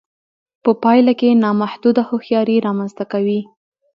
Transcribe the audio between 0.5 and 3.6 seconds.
په پایله کې نامحدوده هوښیاري رامنځته کوي